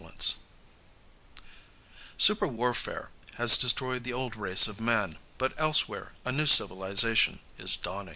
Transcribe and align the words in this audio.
net 0.01 0.33
_Super 2.17 2.51
warfare 2.51 3.11
has 3.35 3.55
destroyed 3.55 4.03
the 4.03 4.11
old 4.13 4.35
race 4.35 4.67
of 4.67 4.81
man, 4.81 5.19
but 5.37 5.53
elsewhere 5.59 6.13
a 6.25 6.31
new 6.31 6.47
civilization 6.47 7.39
is 7.59 7.77
dawning.... 7.77 8.09